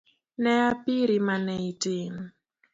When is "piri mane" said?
0.83-1.55